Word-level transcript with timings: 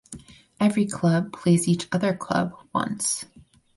Every 0.59 0.87
club 0.87 1.31
plays 1.31 1.67
each 1.67 1.87
other 1.91 2.15
club 2.15 2.55
once. 2.73 3.25